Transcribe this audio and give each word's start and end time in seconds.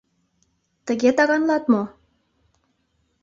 Тыге 0.85 1.09
таганлат 1.17 1.63
мо? 1.71 1.83